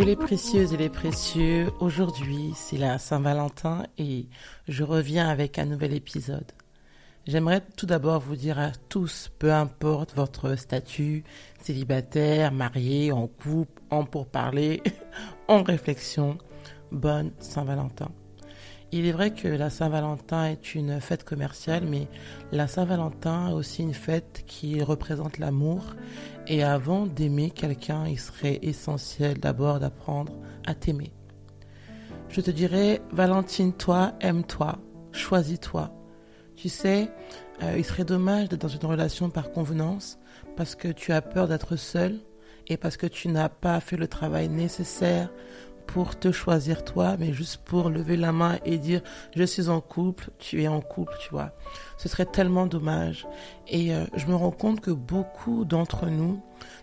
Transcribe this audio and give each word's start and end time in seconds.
Coucou 0.00 0.08
les 0.08 0.16
précieuses 0.16 0.72
et 0.72 0.78
les 0.78 0.88
précieux, 0.88 1.70
aujourd'hui 1.78 2.52
c'est 2.54 2.78
la 2.78 2.96
Saint-Valentin 2.96 3.84
et 3.98 4.28
je 4.66 4.82
reviens 4.82 5.28
avec 5.28 5.58
un 5.58 5.66
nouvel 5.66 5.92
épisode. 5.92 6.52
J'aimerais 7.26 7.60
tout 7.76 7.84
d'abord 7.84 8.18
vous 8.22 8.34
dire 8.34 8.58
à 8.58 8.70
tous, 8.88 9.30
peu 9.38 9.52
importe 9.52 10.14
votre 10.16 10.56
statut, 10.56 11.22
célibataire, 11.60 12.50
marié, 12.50 13.12
en 13.12 13.26
couple, 13.26 13.82
en 13.90 14.06
pourparler, 14.06 14.82
en 15.48 15.62
réflexion, 15.62 16.38
bonne 16.90 17.32
Saint-Valentin. 17.38 18.10
Il 18.92 19.06
est 19.06 19.12
vrai 19.12 19.30
que 19.30 19.46
la 19.46 19.70
Saint-Valentin 19.70 20.46
est 20.46 20.74
une 20.74 21.00
fête 21.00 21.22
commerciale, 21.22 21.84
mais 21.88 22.08
la 22.50 22.66
Saint-Valentin 22.66 23.50
est 23.50 23.52
aussi 23.52 23.82
une 23.82 23.94
fête 23.94 24.42
qui 24.48 24.82
représente 24.82 25.38
l'amour. 25.38 25.94
Et 26.48 26.64
avant 26.64 27.06
d'aimer 27.06 27.50
quelqu'un, 27.50 28.08
il 28.08 28.18
serait 28.18 28.58
essentiel 28.62 29.38
d'abord 29.38 29.78
d'apprendre 29.78 30.32
à 30.66 30.74
t'aimer. 30.74 31.12
Je 32.28 32.40
te 32.40 32.50
dirais, 32.50 33.00
Valentine-toi, 33.12 34.14
aime-toi, 34.20 34.78
choisis-toi. 35.12 35.92
Tu 36.56 36.68
sais, 36.68 37.10
euh, 37.62 37.76
il 37.78 37.84
serait 37.84 38.04
dommage 38.04 38.48
d'être 38.48 38.62
dans 38.62 38.68
une 38.68 38.84
relation 38.84 39.30
par 39.30 39.52
convenance 39.52 40.18
parce 40.56 40.74
que 40.74 40.88
tu 40.88 41.12
as 41.12 41.22
peur 41.22 41.46
d'être 41.46 41.76
seul 41.76 42.18
et 42.66 42.76
parce 42.76 42.96
que 42.96 43.06
tu 43.06 43.28
n'as 43.28 43.48
pas 43.48 43.80
fait 43.80 43.96
le 43.96 44.08
travail 44.08 44.48
nécessaire 44.48 45.30
pour 45.92 46.18
te 46.18 46.30
choisir 46.30 46.84
toi, 46.84 47.16
mais 47.18 47.32
juste 47.32 47.58
pour 47.64 47.90
lever 47.90 48.16
la 48.16 48.30
main 48.30 48.58
et 48.64 48.78
dire 48.78 49.00
je 49.34 49.42
suis 49.42 49.68
en 49.68 49.80
couple, 49.80 50.30
tu 50.38 50.62
es 50.62 50.68
en 50.68 50.80
couple, 50.80 51.14
tu 51.20 51.30
vois. 51.30 51.50
Ce 51.98 52.08
serait 52.08 52.26
tellement 52.26 52.66
dommage. 52.66 53.26
Et 53.66 53.92
euh, 53.92 54.04
je 54.14 54.26
me 54.26 54.34
rends 54.34 54.52
compte 54.52 54.80
que 54.80 54.92
beaucoup 54.92 55.64
d'entre 55.64 56.06
nous, 56.06 56.40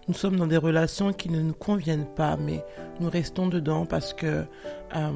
nous 0.08 0.14
sommes 0.14 0.36
dans 0.36 0.48
des 0.48 0.58
relations 0.58 1.14
qui 1.14 1.30
ne 1.30 1.42
nous 1.42 1.54
conviennent 1.54 2.08
pas, 2.16 2.36
mais 2.36 2.66
nous 3.00 3.10
restons 3.10 3.48
dedans 3.48 3.86
parce 3.86 4.14
que 4.14 4.46
euh, 4.96 5.12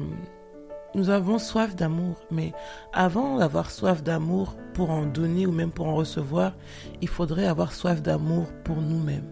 nous 0.94 1.10
avons 1.10 1.38
soif 1.38 1.76
d'amour. 1.76 2.16
Mais 2.30 2.52
avant 2.94 3.36
d'avoir 3.38 3.70
soif 3.70 4.02
d'amour 4.02 4.56
pour 4.72 4.90
en 4.90 5.04
donner 5.04 5.46
ou 5.46 5.52
même 5.52 5.70
pour 5.70 5.86
en 5.86 5.94
recevoir, 5.94 6.54
il 7.02 7.08
faudrait 7.08 7.46
avoir 7.46 7.72
soif 7.72 8.00
d'amour 8.00 8.46
pour 8.64 8.76
nous-mêmes. 8.76 9.28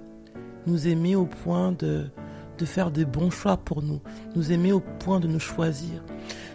Nous 0.67 0.87
aimer 0.87 1.17
au 1.17 1.25
point 1.25 1.73
de 1.73 2.11
de 2.61 2.67
faire 2.67 2.91
des 2.91 3.07
bons 3.07 3.31
choix 3.31 3.57
pour 3.57 3.83
nous, 3.83 4.01
nous 4.37 4.53
aimer 4.53 4.73
au 4.73 4.81
point 4.81 5.19
de 5.19 5.27
nous 5.27 5.41
choisir, 5.41 6.05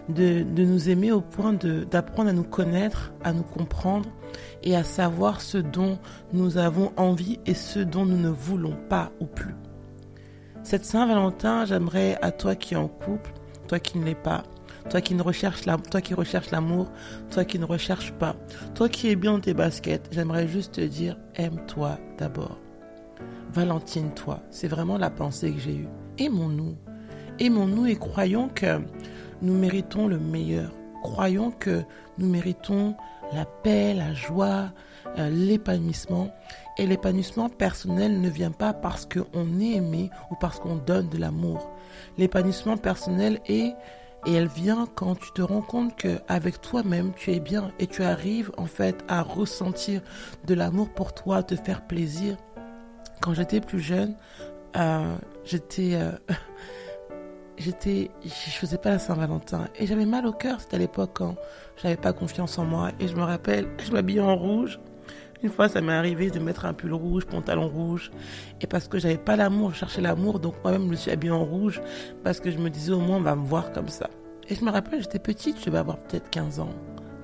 de, 0.07 0.43
nous 0.43 0.89
aimer 0.89 1.11
au 1.11 1.21
point 1.21 1.53
d'apprendre 1.53 2.29
à 2.29 2.33
nous 2.33 2.43
connaître, 2.43 3.11
à 3.23 3.33
nous 3.33 3.43
comprendre 3.43 4.09
et 4.63 4.75
à 4.75 4.83
savoir 4.83 5.41
ce 5.41 5.57
dont 5.57 5.97
nous 6.31 6.57
avons 6.57 6.91
envie 6.95 7.39
et 7.45 7.55
ce 7.55 7.79
dont 7.79 8.05
nous 8.05 8.17
ne 8.17 8.29
voulons 8.29 8.77
pas 8.87 9.11
ou 9.19 9.25
plus. 9.25 9.55
Cette 10.63 10.85
Saint-Valentin, 10.85 11.65
j'aimerais 11.65 12.17
à 12.21 12.31
toi 12.31 12.55
qui 12.55 12.75
es 12.75 12.77
en 12.77 12.87
couple, 12.87 13.33
toi 13.67 13.79
qui 13.79 13.97
ne 13.97 14.05
l'es 14.05 14.15
pas, 14.15 14.43
toi 14.89 15.01
qui 15.01 15.15
ne 15.15 15.23
recherches 15.23 15.65
la, 15.65 15.77
toi 15.77 16.01
qui 16.01 16.13
recherches 16.13 16.51
l'amour, 16.51 16.91
toi 17.31 17.45
qui 17.45 17.57
ne 17.57 17.65
recherches 17.65 18.13
pas, 18.13 18.35
toi 18.75 18.89
qui 18.89 19.09
es 19.09 19.15
bien 19.15 19.33
dans 19.33 19.39
tes 19.39 19.53
baskets, 19.53 20.07
j'aimerais 20.11 20.47
juste 20.47 20.75
te 20.75 20.81
dire 20.81 21.17
aime-toi 21.35 21.97
d'abord. 22.17 22.59
Valentine-toi. 23.55 24.41
C'est 24.49 24.67
vraiment 24.67 24.97
la 24.97 25.09
pensée 25.09 25.53
que 25.53 25.59
j'ai 25.59 25.75
eue. 25.75 25.87
Aimons-nous. 26.17 26.75
Aimons-nous 27.39 27.85
et 27.85 27.95
croyons 27.95 28.49
que 28.49 28.81
nous 29.41 29.57
méritons 29.57 30.09
le 30.09 30.19
meilleur. 30.19 30.71
Croyons 31.03 31.51
que 31.51 31.83
nous 32.17 32.27
méritons 32.27 32.95
la 33.31 33.45
paix, 33.45 33.93
la 33.93 34.13
joie, 34.13 34.73
euh, 35.17 35.29
l'épanouissement. 35.29 36.35
Et 36.77 36.85
l'épanouissement 36.85 37.47
personnel 37.47 38.19
ne 38.19 38.27
vient 38.27 38.51
pas 38.51 38.73
parce 38.73 39.05
qu'on 39.05 39.59
est 39.61 39.75
aimé 39.75 40.09
ou 40.31 40.35
parce 40.35 40.59
qu'on 40.59 40.75
donne 40.75 41.07
de 41.07 41.17
l'amour. 41.17 41.71
L'épanouissement 42.17 42.75
personnel 42.75 43.39
est 43.47 43.73
et 44.25 44.33
elle 44.33 44.47
vient 44.47 44.85
quand 44.95 45.15
tu 45.15 45.31
te 45.31 45.41
rends 45.41 45.61
compte 45.61 45.95
que 45.95 46.19
avec 46.27 46.59
toi-même 46.59 47.13
tu 47.15 47.31
es 47.31 47.39
bien 47.39 47.71
et 47.79 47.87
tu 47.87 48.03
arrives 48.03 48.51
en 48.57 48.65
fait 48.65 49.05
à 49.07 49.21
ressentir 49.21 50.01
de 50.45 50.55
l'amour 50.55 50.89
pour 50.89 51.13
toi, 51.13 51.41
te 51.41 51.55
faire 51.55 51.87
plaisir 51.87 52.35
quand 53.21 53.33
j'étais 53.33 53.61
plus 53.61 53.79
jeune, 53.79 54.15
euh, 54.75 55.15
j'étais, 55.43 55.95
euh, 55.95 56.11
j'étais, 57.57 58.11
je 58.23 58.29
faisais 58.29 58.77
pas 58.77 58.89
la 58.89 58.99
Saint-Valentin 58.99 59.67
et 59.75 59.87
j'avais 59.87 60.05
mal 60.05 60.25
au 60.25 60.33
cœur. 60.33 60.61
C'était 60.61 60.75
à 60.75 60.79
l'époque 60.79 61.11
quand 61.13 61.35
j'avais 61.81 61.97
pas 61.97 62.13
confiance 62.13 62.57
en 62.57 62.65
moi 62.65 62.91
et 62.99 63.07
je 63.07 63.15
me 63.15 63.23
rappelle, 63.23 63.67
je 63.83 63.91
m'habillais 63.91 64.21
en 64.21 64.35
rouge. 64.35 64.79
Une 65.43 65.51
fois, 65.51 65.69
ça 65.69 65.81
m'est 65.81 65.93
arrivé 65.93 66.31
de 66.31 66.39
mettre 66.39 66.65
un 66.65 66.73
pull 66.73 66.93
rouge, 66.93 67.25
pantalon 67.25 67.67
rouge, 67.67 68.09
et 68.61 68.67
parce 68.67 68.87
que 68.87 68.97
j'avais 68.97 69.17
pas 69.17 69.35
l'amour, 69.35 69.73
je 69.73 69.79
cherchais 69.79 70.01
l'amour, 70.01 70.39
donc 70.39 70.55
moi-même 70.63 70.85
je 70.85 70.87
me 70.87 70.95
suis 70.95 71.11
habillée 71.11 71.33
en 71.33 71.43
rouge 71.43 71.81
parce 72.23 72.39
que 72.39 72.49
je 72.49 72.57
me 72.57 72.69
disais 72.69 72.93
au 72.93 72.99
moins 72.99 73.17
on 73.17 73.21
va 73.21 73.35
me 73.35 73.45
voir 73.45 73.71
comme 73.71 73.89
ça. 73.89 74.09
Et 74.47 74.55
je 74.55 74.63
me 74.63 74.71
rappelle, 74.71 75.01
j'étais 75.01 75.19
petite, 75.19 75.59
je 75.59 75.65
devais 75.65 75.77
avoir 75.77 75.97
peut-être 75.97 76.29
15 76.29 76.61
ans, 76.61 76.73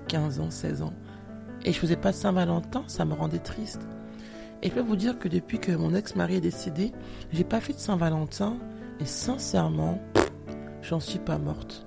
15 0.07 0.40
ans, 0.40 0.51
16 0.51 0.81
ans, 0.84 0.94
et 1.63 1.72
je 1.72 1.80
faisais 1.80 1.96
pas 1.96 2.12
Saint-Valentin, 2.12 2.84
ça 2.88 3.06
me 3.06 3.13
rendait 3.13 3.40
triste. 3.40 3.88
Et 4.63 4.69
je 4.69 4.73
peux 4.73 4.81
vous 4.81 4.95
dire 4.95 5.17
que 5.17 5.27
depuis 5.27 5.59
que 5.59 5.72
mon 5.72 5.95
ex-mari 5.95 6.35
est 6.35 6.41
décédé, 6.41 6.91
j'ai 7.31 7.44
pas 7.44 7.59
fait 7.59 7.73
de 7.73 7.79
Saint-Valentin 7.79 8.57
et 8.99 9.05
sincèrement, 9.05 9.99
j'en 10.81 10.99
suis 10.99 11.19
pas 11.19 11.39
morte. 11.39 11.85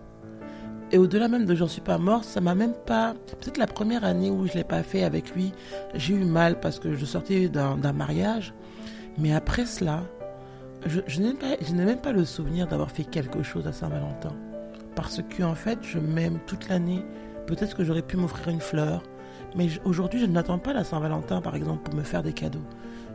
Et 0.90 0.98
au-delà 0.98 1.28
même 1.28 1.44
de 1.44 1.54
j'en 1.54 1.68
suis 1.68 1.80
pas 1.80 1.98
morte, 1.98 2.24
ça 2.24 2.40
m'a 2.40 2.54
même 2.54 2.74
pas. 2.86 3.14
Peut-être 3.40 3.58
la 3.58 3.66
première 3.66 4.04
année 4.04 4.30
où 4.30 4.46
je 4.46 4.54
l'ai 4.54 4.64
pas 4.64 4.82
fait 4.82 5.04
avec 5.04 5.34
lui, 5.34 5.52
j'ai 5.94 6.14
eu 6.14 6.24
mal 6.24 6.60
parce 6.60 6.78
que 6.78 6.94
je 6.94 7.04
sortais 7.04 7.48
d'un 7.48 7.92
mariage. 7.92 8.54
Mais 9.18 9.32
après 9.32 9.66
cela, 9.66 10.02
je, 10.86 11.00
je 11.06 11.20
n'ai 11.20 11.84
même 11.84 12.00
pas 12.00 12.12
le 12.12 12.24
souvenir 12.24 12.66
d'avoir 12.66 12.90
fait 12.90 13.04
quelque 13.04 13.42
chose 13.42 13.66
à 13.66 13.72
Saint-Valentin. 13.72 14.34
Parce 14.94 15.20
que 15.22 15.42
en 15.42 15.54
fait, 15.54 15.78
je 15.82 15.98
m'aime 15.98 16.38
toute 16.46 16.68
l'année. 16.68 17.04
Peut-être 17.46 17.76
que 17.76 17.84
j'aurais 17.84 18.02
pu 18.02 18.16
m'offrir 18.16 18.48
une 18.48 18.60
fleur, 18.60 19.02
mais 19.54 19.69
aujourd'hui, 19.84 20.20
je 20.20 20.26
n'attends 20.26 20.59
pas 20.59 20.72
la 20.72 20.84
Saint-Valentin, 20.84 21.41
par 21.41 21.54
exemple, 21.54 21.82
pour 21.82 21.94
me 21.94 22.03
faire 22.03 22.22
des 22.22 22.32
cadeaux. 22.32 22.65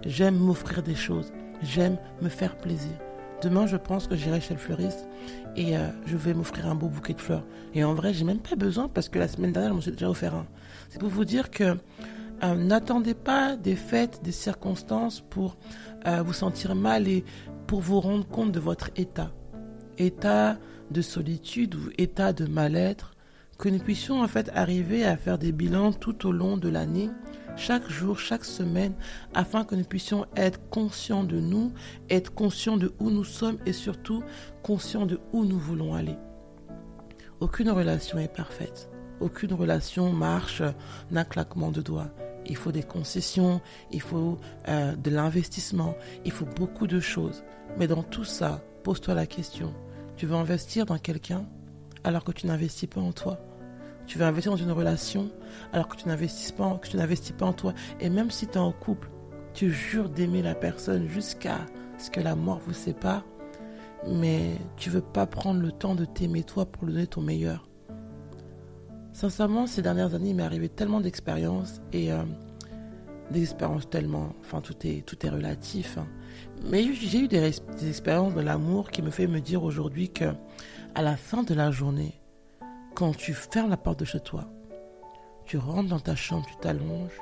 J'aime 0.05 0.37
m'offrir 0.37 0.81
des 0.83 0.95
choses. 0.95 1.31
J'aime 1.61 1.97
me 2.21 2.29
faire 2.29 2.57
plaisir. 2.57 2.93
Demain, 3.41 3.67
je 3.67 3.77
pense 3.77 4.07
que 4.07 4.15
j'irai 4.15 4.41
chez 4.41 4.53
le 4.53 4.59
fleuriste 4.59 5.07
et 5.55 5.77
euh, 5.77 5.89
je 6.05 6.17
vais 6.17 6.33
m'offrir 6.33 6.67
un 6.67 6.75
beau 6.75 6.87
bouquet 6.87 7.13
de 7.13 7.21
fleurs. 7.21 7.45
Et 7.73 7.83
en 7.83 7.93
vrai, 7.93 8.13
j'ai 8.13 8.25
même 8.25 8.39
pas 8.39 8.55
besoin 8.55 8.89
parce 8.89 9.07
que 9.07 9.17
la 9.17 9.27
semaine 9.27 9.53
dernière, 9.53 9.71
je 9.71 9.75
m'en 9.75 9.81
suis 9.81 9.91
déjà 9.91 10.09
offert 10.09 10.35
un. 10.35 10.45
C'est 10.89 10.99
pour 10.99 11.09
vous 11.09 11.25
dire 11.25 11.49
que 11.49 11.77
euh, 12.43 12.55
n'attendez 12.55 13.13
pas 13.13 13.55
des 13.55 13.75
fêtes, 13.75 14.21
des 14.23 14.31
circonstances 14.31 15.21
pour 15.21 15.57
euh, 16.05 16.21
vous 16.21 16.33
sentir 16.33 16.75
mal 16.75 17.07
et 17.07 17.23
pour 17.67 17.79
vous 17.79 17.99
rendre 18.01 18.27
compte 18.27 18.51
de 18.51 18.59
votre 18.59 18.89
état. 18.97 19.31
État 19.97 20.57
de 20.91 21.01
solitude 21.01 21.75
ou 21.75 21.89
état 21.97 22.33
de 22.33 22.45
mal-être 22.45 23.13
que 23.59 23.67
nous 23.67 23.79
puissions 23.79 24.21
en 24.21 24.27
fait 24.27 24.49
arriver 24.55 25.05
à 25.05 25.17
faire 25.17 25.37
des 25.37 25.51
bilans 25.51 25.91
tout 25.91 26.25
au 26.25 26.31
long 26.31 26.55
de 26.55 26.69
l'année, 26.69 27.09
chaque 27.57 27.87
jour, 27.89 28.17
chaque 28.17 28.45
semaine, 28.45 28.93
afin 29.33 29.65
que 29.65 29.75
nous 29.75 29.83
puissions 29.83 30.25
être 30.37 30.61
conscients 30.69 31.25
de 31.25 31.41
nous, 31.41 31.73
être 32.09 32.33
conscients 32.33 32.77
de 32.77 32.93
où 32.99 33.11
nous 33.11 33.25
sommes 33.25 33.57
et 33.65 33.73
surtout 33.73 34.23
conscients 34.63 35.05
de 35.05 35.19
où 35.33 35.43
nous 35.43 35.59
voulons 35.59 35.93
aller. 35.93 36.15
Aucune 37.41 37.69
relation 37.69 38.17
est 38.17 38.33
parfaite. 38.33 38.89
Aucune 39.19 39.53
relation 39.53 40.13
marche 40.13 40.63
d'un 41.11 41.25
claquement 41.25 41.71
de 41.71 41.81
doigts. 41.81 42.11
Il 42.45 42.55
faut 42.55 42.71
des 42.71 42.83
concessions, 42.83 43.59
il 43.91 44.01
faut 44.01 44.37
euh, 44.69 44.95
de 44.95 45.09
l'investissement, 45.09 45.95
il 46.23 46.31
faut 46.31 46.45
beaucoup 46.45 46.87
de 46.87 47.01
choses. 47.01 47.43
Mais 47.77 47.87
dans 47.87 48.03
tout 48.03 48.23
ça, 48.23 48.63
pose-toi 48.83 49.15
la 49.15 49.27
question. 49.27 49.73
Tu 50.15 50.25
veux 50.25 50.35
investir 50.35 50.85
dans 50.85 50.97
quelqu'un? 50.97 51.45
Alors 52.09 52.23
que 52.23 52.31
tu 52.31 52.47
n'investis 52.47 52.87
pas 52.87 53.01
en 53.01 53.11
toi 53.11 53.39
tu 54.09 54.17
veux 54.17 54.25
investir 54.25 54.51
dans 54.51 54.57
une 54.57 54.71
relation 54.71 55.29
alors 55.71 55.87
que 55.87 55.95
tu 55.95 56.07
n'investis 56.07 56.51
pas, 56.51 56.79
que 56.81 56.87
tu 56.87 56.97
n'investis 56.97 57.31
pas 57.31 57.45
en 57.45 57.53
toi. 57.53 57.73
Et 57.99 58.09
même 58.09 58.31
si 58.31 58.47
tu 58.47 58.53
es 58.53 58.57
en 58.57 58.71
couple, 58.71 59.09
tu 59.53 59.71
jures 59.71 60.09
d'aimer 60.09 60.41
la 60.41 60.55
personne 60.55 61.07
jusqu'à 61.07 61.59
ce 61.99 62.09
que 62.09 62.19
la 62.19 62.35
mort 62.35 62.59
vous 62.65 62.73
sépare, 62.73 63.23
mais 64.07 64.57
tu 64.77 64.89
veux 64.89 65.01
pas 65.01 65.27
prendre 65.27 65.61
le 65.61 65.71
temps 65.71 65.93
de 65.93 66.05
t'aimer 66.05 66.43
toi 66.43 66.65
pour 66.65 66.85
lui 66.85 66.93
donner 66.93 67.07
ton 67.07 67.21
meilleur. 67.21 67.69
Sincèrement, 69.13 69.67
ces 69.67 69.83
dernières 69.83 70.15
années, 70.15 70.29
il 70.29 70.35
m'est 70.35 70.43
arrivé 70.43 70.69
tellement 70.69 71.01
d'expériences 71.01 71.79
et 71.93 72.11
euh, 72.11 72.23
d'expériences 73.29 73.89
tellement, 73.91 74.33
enfin 74.41 74.61
tout 74.61 74.75
est 74.87 75.05
tout 75.05 75.23
est 75.23 75.29
relatif. 75.29 75.99
Hein. 75.99 76.07
Mais 76.63 76.93
j'ai 76.93 77.19
eu 77.19 77.27
des, 77.27 77.51
des 77.79 77.89
expériences 77.89 78.33
de 78.33 78.41
l'amour 78.41 78.89
qui 78.89 79.03
me 79.03 79.11
fait 79.11 79.27
me 79.27 79.39
dire 79.39 79.63
aujourd'hui 79.63 80.09
que 80.09 80.33
à 80.95 81.01
la 81.01 81.17
fin 81.17 81.43
de 81.43 81.53
la 81.53 81.71
journée, 81.71 82.19
quand 82.95 83.15
tu 83.15 83.33
fermes 83.33 83.69
la 83.69 83.77
porte 83.77 83.99
de 83.99 84.05
chez 84.05 84.19
toi, 84.19 84.45
tu 85.45 85.57
rentres 85.57 85.89
dans 85.89 85.99
ta 85.99 86.15
chambre, 86.15 86.45
tu 86.47 86.55
t'allonges, 86.57 87.19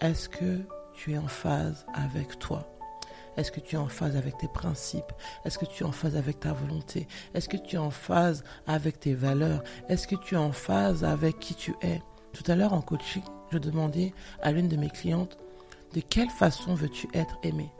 est-ce 0.00 0.28
que 0.28 0.60
tu 0.92 1.12
es 1.12 1.18
en 1.18 1.28
phase 1.28 1.86
avec 1.94 2.38
toi? 2.38 2.68
Est-ce 3.36 3.50
que 3.50 3.60
tu 3.60 3.74
es 3.74 3.78
en 3.78 3.88
phase 3.88 4.16
avec 4.16 4.38
tes 4.38 4.48
principes? 4.48 5.12
Est-ce 5.44 5.58
que 5.58 5.64
tu 5.64 5.82
es 5.82 5.86
en 5.86 5.92
phase 5.92 6.16
avec 6.16 6.38
ta 6.38 6.52
volonté? 6.52 7.08
Est-ce 7.34 7.48
que 7.48 7.56
tu 7.56 7.76
es 7.76 7.78
en 7.78 7.90
phase 7.90 8.44
avec 8.66 9.00
tes 9.00 9.14
valeurs? 9.14 9.64
Est-ce 9.88 10.06
que 10.06 10.14
tu 10.14 10.36
es 10.36 10.38
en 10.38 10.52
phase 10.52 11.04
avec 11.04 11.40
qui 11.40 11.54
tu 11.54 11.74
es? 11.82 12.00
Tout 12.32 12.48
à 12.50 12.54
l'heure 12.54 12.74
en 12.74 12.80
coaching, 12.80 13.22
je 13.50 13.58
demandais 13.58 14.12
à 14.42 14.52
l'une 14.52 14.68
de 14.68 14.76
mes 14.76 14.90
clientes 14.90 15.36
de 15.94 16.00
quelle 16.00 16.30
façon 16.30 16.74
veux-tu 16.74 17.08
être 17.12 17.38
aimée? 17.42 17.72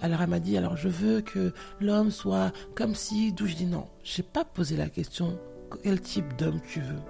Alors 0.00 0.22
elle 0.22 0.30
m'a 0.30 0.40
dit, 0.40 0.56
alors 0.56 0.76
je 0.76 0.88
veux 0.88 1.20
que 1.20 1.52
l'homme 1.80 2.10
soit 2.10 2.52
comme 2.74 2.94
si, 2.94 3.32
d'où 3.32 3.46
je 3.46 3.54
dis 3.54 3.66
non. 3.66 3.86
J'ai 4.02 4.22
pas 4.22 4.44
posé 4.44 4.76
la 4.76 4.88
question, 4.88 5.38
quel 5.82 6.00
type 6.00 6.36
d'homme 6.36 6.60
tu 6.68 6.80
veux. 6.80 7.00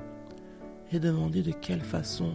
J'ai 0.92 1.00
demandé 1.00 1.42
de 1.42 1.52
quelle 1.52 1.82
façon 1.82 2.34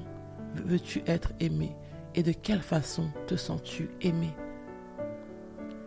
veux-tu 0.55 1.03
être 1.07 1.31
aimé 1.39 1.75
et 2.15 2.23
de 2.23 2.33
quelle 2.33 2.61
façon 2.61 3.09
te 3.27 3.35
sens-tu 3.35 3.89
aimé. 4.01 4.29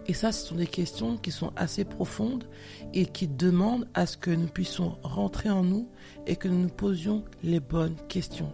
Et 0.07 0.13
ça, 0.13 0.33
ce 0.33 0.47
sont 0.47 0.57
des 0.57 0.67
questions 0.67 1.17
qui 1.17 1.31
sont 1.31 1.53
assez 1.57 1.85
profondes 1.85 2.45
et 2.93 3.07
qui 3.07 3.27
demandent 3.27 3.89
à 3.95 4.07
ce 4.07 4.17
que 4.17 4.31
nous 4.31 4.49
puissions 4.49 4.99
rentrer 5.03 5.51
en 5.51 5.63
nous 5.63 5.89
et 6.27 6.37
que 6.37 6.49
nous 6.49 6.59
nous 6.59 6.69
posions 6.69 7.25
les 7.43 7.61
bonnes 7.61 7.97
questions. 8.09 8.53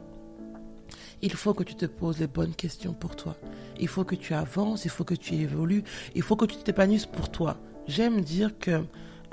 Il 1.23 1.35
faut 1.35 1.55
que 1.55 1.63
tu 1.63 1.75
te 1.75 1.87
poses 1.87 2.19
les 2.19 2.27
bonnes 2.27 2.55
questions 2.55 2.95
pour 2.95 3.17
toi. 3.17 3.37
Il 3.79 3.89
faut 3.89 4.05
que 4.05 4.15
tu 4.15 4.35
avances, 4.35 4.85
il 4.85 4.91
faut 4.91 5.05
que 5.05 5.15
tu 5.15 5.35
évolues, 5.35 5.85
il 6.15 6.23
faut 6.23 6.37
que 6.37 6.47
tu 6.47 6.57
t'épanouisses 6.57 7.07
pour 7.07 7.31
toi. 7.31 7.59
J'aime 7.87 8.21
dire 8.21 8.59
que 8.59 8.83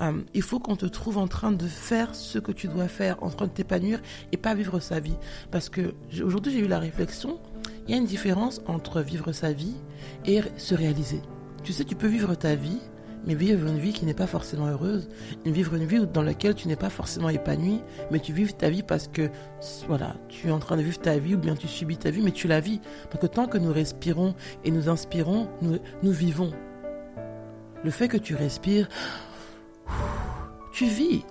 euh, 0.02 0.22
il 0.34 0.42
faut 0.42 0.60
qu'on 0.60 0.76
te 0.76 0.86
trouve 0.86 1.18
en 1.18 1.28
train 1.28 1.52
de 1.52 1.68
faire 1.68 2.14
ce 2.14 2.40
que 2.40 2.52
tu 2.52 2.68
dois 2.68 2.88
faire, 2.88 3.22
en 3.24 3.30
train 3.30 3.48
de 3.48 3.52
t'épanouir 3.52 4.02
et 4.32 4.38
pas 4.38 4.54
vivre 4.54 4.80
sa 4.80 5.00
vie. 5.00 5.18
Parce 5.52 5.70
que 5.70 5.94
aujourd'hui 6.22 6.52
j'ai 6.52 6.60
eu 6.60 6.68
la 6.68 6.80
réflexion, 6.80 7.40
il 7.88 7.92
y 7.92 7.94
a 7.94 7.98
une 7.98 8.06
différence 8.06 8.62
entre 8.68 9.02
vivre 9.02 9.32
sa 9.32 9.54
vie 9.54 9.76
et 10.26 10.42
se 10.58 10.76
réaliser. 10.76 11.22
Tu 11.64 11.74
sais, 11.74 11.84
tu 11.84 11.96
peux 11.96 12.08
vivre 12.08 12.36
ta 12.36 12.56
vie, 12.56 12.80
mais 13.28 13.36
vivre 13.36 13.68
une 13.68 13.78
vie 13.78 13.94
qui 13.94 14.06
n'est 14.06 14.14
pas 14.14 14.26
forcément 14.26 14.68
heureuse, 14.68 15.10
vivre 15.46 15.76
une 15.76 15.86
vie 15.86 16.08
dans 16.08 16.24
laquelle 16.24 16.56
tu 16.56 16.68
n'es 16.68 16.78
pas 16.78 16.90
forcément 16.90 17.30
épanoui, 17.30 17.82
mais 18.10 18.20
tu 18.20 18.34
vives 18.34 18.54
ta 18.54 18.70
vie 18.70 18.84
parce 18.84 19.08
que 19.10 19.30
voilà, 19.88 20.16
tu 20.30 20.48
es 20.48 20.52
en 20.52 20.60
train 20.60 20.78
de 20.78 20.82
vivre 20.82 21.00
ta 21.00 21.18
vie 21.18 21.36
ou 21.36 21.38
bien 21.38 21.56
tu 21.56 21.68
subis 21.68 21.98
ta 21.98 22.10
vie, 22.10 22.22
mais 22.22 22.32
tu 22.32 22.48
la 22.48 22.62
vis. 22.62 22.80
Parce 23.12 23.22
que 23.22 23.28
tant 23.28 23.48
que 23.48 23.58
nous 23.58 23.74
respirons 23.74 24.34
et 24.64 24.72
nous 24.72 24.90
inspirons, 24.90 25.50
nous, 25.62 25.78
nous 26.02 26.12
vivons. 26.12 26.52
Le 27.84 27.92
fait 27.92 28.08
que 28.08 28.18
tu 28.18 28.34
respires, 28.34 28.88
tu 30.72 30.86
vis. 30.86 31.24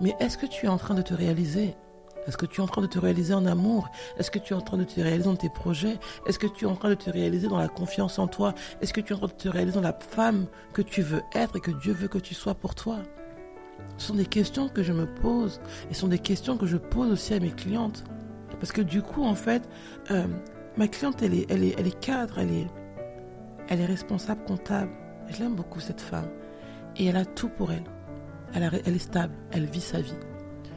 Mais 0.00 0.14
est-ce 0.18 0.36
que 0.36 0.46
tu 0.46 0.66
es 0.66 0.68
en 0.68 0.76
train 0.76 0.94
de 0.94 1.02
te 1.02 1.14
réaliser? 1.14 1.76
Est-ce 2.26 2.36
que 2.36 2.46
tu 2.46 2.60
es 2.60 2.64
en 2.64 2.66
train 2.66 2.82
de 2.82 2.86
te 2.86 2.98
réaliser 2.98 3.34
en 3.34 3.44
amour? 3.46 3.90
Est-ce 4.18 4.30
que 4.30 4.38
tu 4.38 4.54
es 4.54 4.56
en 4.56 4.60
train 4.60 4.78
de 4.78 4.84
te 4.84 5.00
réaliser 5.00 5.24
dans 5.24 5.36
tes 5.36 5.50
projets? 5.50 5.98
Est-ce 6.26 6.38
que 6.38 6.46
tu 6.46 6.64
es 6.64 6.68
en 6.68 6.76
train 6.76 6.88
de 6.88 6.94
te 6.94 7.10
réaliser 7.10 7.48
dans 7.48 7.58
la 7.58 7.68
confiance 7.68 8.18
en 8.18 8.26
toi? 8.26 8.54
Est-ce 8.80 8.92
que 8.92 9.00
tu 9.00 9.12
es 9.12 9.16
en 9.16 9.18
train 9.18 9.28
de 9.28 9.32
te 9.32 9.48
réaliser 9.48 9.74
dans 9.76 9.82
la 9.82 9.98
femme 9.98 10.46
que 10.72 10.82
tu 10.82 11.02
veux 11.02 11.22
être 11.34 11.56
et 11.56 11.60
que 11.60 11.70
Dieu 11.70 11.92
veut 11.92 12.08
que 12.08 12.18
tu 12.18 12.34
sois 12.34 12.54
pour 12.54 12.74
toi? 12.74 12.98
Ce 13.98 14.08
sont 14.08 14.14
des 14.14 14.26
questions 14.26 14.68
que 14.68 14.82
je 14.82 14.92
me 14.92 15.06
pose 15.06 15.60
et 15.90 15.94
ce 15.94 16.00
sont 16.00 16.08
des 16.08 16.18
questions 16.18 16.56
que 16.56 16.66
je 16.66 16.76
pose 16.76 17.10
aussi 17.12 17.34
à 17.34 17.40
mes 17.40 17.50
clientes. 17.50 18.04
Parce 18.58 18.72
que 18.72 18.80
du 18.80 19.02
coup, 19.02 19.24
en 19.24 19.34
fait, 19.34 19.68
euh, 20.10 20.26
ma 20.76 20.88
cliente, 20.88 21.22
elle 21.22 21.34
est, 21.34 22.00
cadre, 22.00 22.38
elle 22.38 22.50
est, 22.50 23.86
responsable 23.86 24.44
comptable. 24.44 24.90
Je 25.28 25.38
l'aime 25.40 25.54
beaucoup, 25.54 25.80
cette 25.80 26.00
femme. 26.00 26.28
Et 26.96 27.06
elle 27.06 27.16
a 27.16 27.24
tout 27.24 27.48
pour. 27.48 27.72
Elle, 27.72 27.82
elle 28.54 28.94
est 28.94 28.98
stable, 28.98 29.34
elle 29.50 29.66
vit 29.66 29.80
sa 29.80 30.00
vie. 30.00 30.14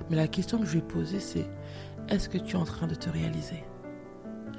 Mais 0.10 0.16
la 0.16 0.28
question 0.28 0.60
que 0.60 0.66
je 0.66 0.78
ai 0.78 0.82
posée, 0.82 1.20
c'est 1.20 1.46
est-ce 2.10 2.30
que 2.30 2.38
tu 2.38 2.56
es 2.56 2.60
en 2.60 2.64
train 2.64 2.88
de 2.88 2.96
te 2.96 3.10
réaliser? 3.10 3.64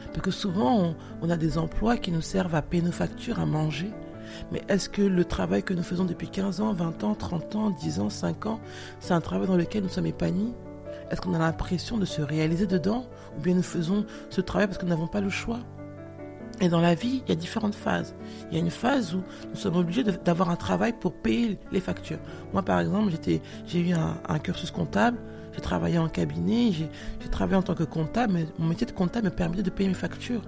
Parce 0.09 0.21
que 0.21 0.31
souvent, 0.31 0.95
on, 1.23 1.31
a 1.31 1.37
des 1.37 1.59
emplois 1.59 1.97
qui 1.97 2.13
nous 2.13 2.21
servent 2.21 2.55
à 2.55 2.63
payer 2.63 2.83
nos 2.83 2.93
factures, 2.93 3.41
à 3.41 3.47
manger. 3.47 3.91
Mais 4.53 4.63
est-ce 4.69 4.89
que 4.89 5.03
le 5.03 5.25
travail 5.25 5.63
que 5.63 5.75
nous 5.75 5.83
faisons 5.83 6.05
depuis 6.05 6.29
15 6.29 6.61
ans, 6.61 6.73
20 6.73 7.05
ans, 7.05 7.15
30 7.15 7.57
ans, 7.57 7.71
10 7.71 8.01
ans, 8.01 8.11
5 8.11 8.47
ans, 8.47 8.61
c'est 9.01 9.15
un 9.15 9.21
travail 9.21 9.49
dans 9.49 9.57
lequel 9.57 9.83
nous 9.83 9.89
sommes 9.89 10.07
épanouis? 10.07 10.53
Est-ce 11.11 11.21
qu'on 11.21 11.35
a 11.35 11.39
l'impression 11.39 11.97
de 11.97 12.05
se 12.05 12.21
réaliser 12.21 12.67
dedans? 12.67 13.07
Ou 13.37 13.41
bien 13.41 13.55
nous 13.55 13.63
faisons 13.63 14.05
ce 14.29 14.41
travail 14.41 14.67
parce 14.67 14.79
que 14.79 14.85
nous 14.85 14.91
n'avons 14.91 15.07
pas 15.07 15.23
le 15.23 15.31
choix? 15.31 15.61
Et 16.61 16.69
dans 16.69 16.81
la 16.81 16.95
vie, 16.95 17.23
il 17.25 17.29
y 17.29 17.33
a 17.33 17.37
différentes 17.37 17.75
phases. 17.75 18.15
Il 18.51 18.55
y 18.55 18.61
a 18.61 18.61
une 18.61 18.71
phase 18.71 19.15
où 19.15 19.23
nous 19.49 19.57
sommes 19.57 19.77
obligés 19.77 20.03
d'avoir 20.03 20.51
un 20.51 20.57
travail 20.57 20.93
pour 20.93 21.13
payer 21.15 21.59
les 21.71 21.81
factures. 21.81 22.19
Moi, 22.53 22.63
par 22.63 22.81
exemple, 22.81 23.13
j'ai 23.67 23.81
eu 23.81 23.93
un, 23.93 24.39
cursus 24.41 24.71
comptable. 24.71 25.19
J'ai 25.59 25.63
travaillé 25.63 25.99
en 25.99 26.09
cabinet, 26.09 26.71
j'ai 26.71 27.29
travaillé 27.33 27.57
en 27.57 27.63
tant 27.65 27.75
que 27.75 27.83
comptable, 27.83 28.33
mais 28.33 28.47
mon 28.61 28.67
métier 28.67 28.87
de 28.87 28.93
comptable 28.93 29.25
me 29.25 29.35
permettait 29.35 29.65
de 29.65 29.71
payer 29.71 29.89
mes 29.89 29.95
factures. 29.97 30.43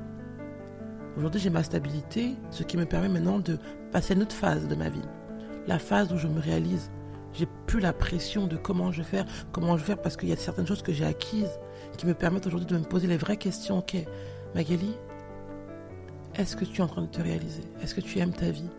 Aujourd'hui, 1.17 1.41
j'ai 1.41 1.51
ma 1.51 1.65
stabilité, 1.65 2.37
ce 2.53 2.63
qui 2.63 2.77
me 2.77 2.87
permet 2.87 3.09
maintenant 3.09 3.41
de 3.41 3.59
passer 3.91 4.13
à 4.13 4.17
une 4.17 4.23
autre 4.23 4.37
phase 4.37 4.69
de 4.69 4.75
ma 4.77 4.89
vie. 4.89 5.03
La 5.67 5.81
phase 5.81 6.13
où 6.13 6.17
je 6.17 6.29
me 6.29 6.39
réalise. 6.39 6.93
J'ai 7.33 7.49
plus 7.67 7.81
la 7.81 7.93
pression 7.93 8.47
de 8.47 8.57
comment 8.57 8.93
je 8.93 8.99
vais 8.99 9.09
faire, 9.09 9.25
comment 9.51 9.77
je 9.77 9.83
vais 9.83 9.95
faire, 9.95 10.01
parce 10.01 10.17
qu'il 10.17 10.29
y 10.29 10.33
a 10.33 10.37
certaines 10.37 10.69
choses 10.69 10.83
que 10.83 10.93
j'ai 10.93 11.05
acquises 11.05 11.59
qui 11.99 12.07
me 12.07 12.15
permettent 12.15 12.47
aujourd'hui 12.47 12.69
de 12.69 12.79
me 12.79 12.85
poser 12.85 13.09
les 13.09 13.17
vraies 13.17 13.37
questions. 13.37 13.79
Ok, 13.79 13.97
Magali, 14.55 14.95
est-ce 16.37 16.55
que 16.55 16.65
tu 16.65 16.83
es 16.83 16.85
en 16.85 16.87
train 16.87 17.03
de 17.03 17.09
te 17.09 17.21
réaliser? 17.21 17.65
Est-ce 17.83 17.97
que 17.97 18.01
tu 18.01 18.21
aimes 18.21 18.33
ta 18.33 18.53
vie? 18.53 18.71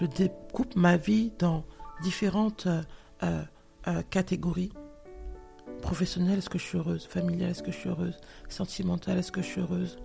Je 0.00 0.06
découpe 0.06 0.76
ma 0.76 0.96
vie 0.96 1.32
dans 1.40 1.64
différentes 2.04 2.68
euh, 2.68 2.82
euh, 3.24 3.42
euh, 3.88 4.02
catégories 4.10 4.70
professionnelle, 5.82 6.38
est-ce 6.38 6.50
que 6.50 6.58
je 6.58 6.64
suis 6.64 6.78
heureuse? 6.78 7.06
Familiale, 7.06 7.50
est-ce 7.50 7.62
que 7.62 7.72
je 7.72 7.76
suis 7.76 7.88
heureuse? 7.88 8.18
Sentimentale, 8.48 9.18
est-ce 9.18 9.32
que 9.32 9.42
je 9.42 9.46
suis 9.46 9.60
heureuse? 9.60 9.98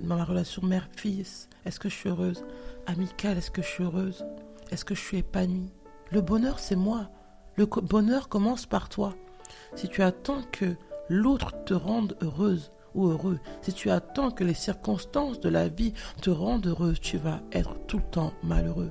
Dans 0.00 0.16
ma 0.16 0.24
relation 0.24 0.62
mère-fils, 0.62 1.48
est-ce 1.64 1.78
que 1.78 1.88
je 1.88 1.94
suis 1.94 2.08
heureuse? 2.08 2.44
Amicale, 2.86 3.38
est-ce 3.38 3.50
que 3.50 3.62
je 3.62 3.68
suis 3.68 3.84
heureuse? 3.84 4.24
Est-ce 4.70 4.84
que 4.84 4.94
je 4.94 5.00
suis 5.00 5.18
épanouie? 5.18 5.72
Le 6.10 6.20
bonheur, 6.20 6.58
c'est 6.58 6.76
moi. 6.76 7.10
Le 7.56 7.66
bonheur 7.66 8.28
commence 8.28 8.66
par 8.66 8.88
toi. 8.88 9.14
Si 9.74 9.88
tu 9.88 10.02
attends 10.02 10.42
que 10.50 10.74
l'autre 11.08 11.52
te 11.64 11.74
rende 11.74 12.16
heureuse 12.22 12.72
ou 12.94 13.08
heureux, 13.08 13.38
si 13.60 13.72
tu 13.72 13.90
attends 13.90 14.30
que 14.30 14.44
les 14.44 14.54
circonstances 14.54 15.40
de 15.40 15.48
la 15.48 15.68
vie 15.68 15.92
te 16.20 16.30
rendent 16.30 16.66
heureuse, 16.66 17.00
tu 17.00 17.18
vas 17.18 17.40
être 17.52 17.78
tout 17.86 17.98
le 17.98 18.10
temps 18.10 18.32
malheureux. 18.42 18.90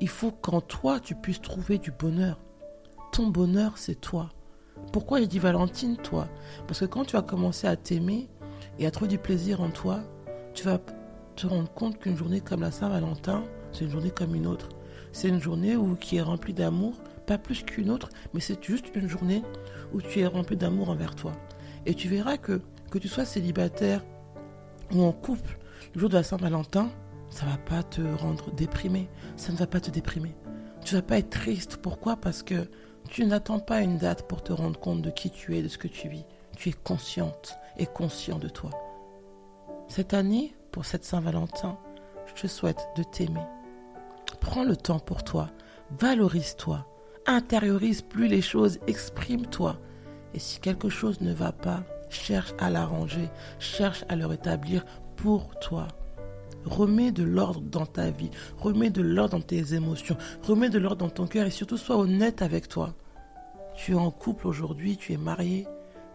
Il 0.00 0.08
faut 0.08 0.32
qu'en 0.32 0.60
toi, 0.60 1.00
tu 1.00 1.14
puisses 1.14 1.40
trouver 1.40 1.78
du 1.78 1.90
bonheur. 1.92 2.38
Ton 3.12 3.28
bonheur, 3.28 3.78
c'est 3.78 4.00
toi. 4.00 4.28
Pourquoi 4.92 5.20
j'ai 5.20 5.26
dit 5.26 5.38
Valentine, 5.38 5.96
toi? 5.96 6.28
Parce 6.66 6.80
que 6.80 6.84
quand 6.86 7.04
tu 7.04 7.16
vas 7.16 7.22
commencer 7.22 7.66
à 7.66 7.76
t'aimer 7.76 8.28
et 8.78 8.86
à 8.86 8.90
trouver 8.90 9.08
du 9.08 9.18
plaisir 9.18 9.60
en 9.60 9.68
toi, 9.68 10.00
tu 10.54 10.64
vas 10.64 10.78
te 11.36 11.46
rendre 11.46 11.70
compte 11.72 11.98
qu'une 11.98 12.16
journée 12.16 12.40
comme 12.40 12.62
la 12.62 12.70
Saint-Valentin, 12.70 13.44
c'est 13.72 13.84
une 13.84 13.90
journée 13.90 14.10
comme 14.10 14.34
une 14.34 14.46
autre. 14.46 14.70
C'est 15.12 15.28
une 15.28 15.40
journée 15.40 15.76
où, 15.76 15.94
qui 15.96 16.16
est 16.16 16.22
remplie 16.22 16.54
d'amour, 16.54 16.94
pas 17.26 17.38
plus 17.38 17.62
qu'une 17.62 17.90
autre, 17.90 18.08
mais 18.32 18.40
c'est 18.40 18.62
juste 18.64 18.86
une 18.94 19.08
journée 19.08 19.42
où 19.92 20.00
tu 20.00 20.20
es 20.20 20.26
rempli 20.26 20.56
d'amour 20.56 20.90
envers 20.90 21.14
toi. 21.14 21.32
Et 21.84 21.94
tu 21.94 22.08
verras 22.08 22.36
que, 22.36 22.60
que 22.90 22.98
tu 22.98 23.08
sois 23.08 23.24
célibataire 23.24 24.02
ou 24.92 25.02
en 25.02 25.12
couple, 25.12 25.58
le 25.94 26.00
jour 26.00 26.08
de 26.08 26.14
la 26.14 26.22
Saint-Valentin, 26.22 26.90
ça 27.30 27.44
ne 27.44 27.50
va 27.50 27.58
pas 27.58 27.82
te 27.82 28.00
rendre 28.00 28.50
déprimé. 28.52 29.08
Ça 29.36 29.52
ne 29.52 29.56
va 29.56 29.66
pas 29.66 29.80
te 29.80 29.90
déprimer. 29.90 30.34
Tu 30.84 30.94
ne 30.94 31.00
vas 31.00 31.06
pas 31.06 31.18
être 31.18 31.30
triste. 31.30 31.78
Pourquoi? 31.78 32.16
Parce 32.16 32.42
que 32.42 32.68
tu 33.08 33.26
n'attends 33.26 33.60
pas 33.60 33.80
une 33.80 33.98
date 33.98 34.26
pour 34.28 34.42
te 34.42 34.52
rendre 34.52 34.78
compte 34.78 35.02
de 35.02 35.10
qui 35.10 35.30
tu 35.30 35.56
es, 35.56 35.62
de 35.62 35.68
ce 35.68 35.78
que 35.78 35.88
tu 35.88 36.08
vis. 36.08 36.24
Tu 36.56 36.70
es 36.70 36.72
consciente 36.72 37.56
et 37.76 37.86
conscient 37.86 38.38
de 38.38 38.48
toi. 38.48 38.70
Cette 39.88 40.14
année, 40.14 40.54
pour 40.72 40.84
cette 40.84 41.04
Saint-Valentin, 41.04 41.78
je 42.26 42.42
te 42.42 42.46
souhaite 42.46 42.88
de 42.96 43.02
t'aimer. 43.02 43.44
Prends 44.40 44.64
le 44.64 44.76
temps 44.76 44.98
pour 44.98 45.24
toi, 45.24 45.50
valorise-toi, 45.98 46.86
intériorise 47.26 48.02
plus 48.02 48.28
les 48.28 48.42
choses, 48.42 48.78
exprime-toi. 48.86 49.76
Et 50.34 50.38
si 50.38 50.60
quelque 50.60 50.88
chose 50.88 51.20
ne 51.20 51.32
va 51.32 51.52
pas, 51.52 51.82
cherche 52.08 52.54
à 52.58 52.70
l'arranger, 52.70 53.28
cherche 53.58 54.04
à 54.08 54.16
le 54.16 54.26
rétablir 54.26 54.84
pour 55.16 55.58
toi. 55.58 55.88
Remets 56.66 57.12
de 57.12 57.22
l'ordre 57.22 57.60
dans 57.60 57.86
ta 57.86 58.10
vie, 58.10 58.30
remets 58.58 58.90
de 58.90 59.00
l'ordre 59.00 59.38
dans 59.38 59.44
tes 59.44 59.74
émotions, 59.74 60.16
remets 60.42 60.68
de 60.68 60.78
l'ordre 60.78 61.06
dans 61.06 61.10
ton 61.10 61.26
cœur 61.26 61.46
et 61.46 61.50
surtout 61.50 61.76
sois 61.76 61.96
honnête 61.96 62.42
avec 62.42 62.68
toi. 62.68 62.94
Tu 63.76 63.92
es 63.92 63.94
en 63.94 64.10
couple 64.10 64.48
aujourd'hui, 64.48 64.96
tu 64.96 65.12
es 65.12 65.16
marié. 65.16 65.66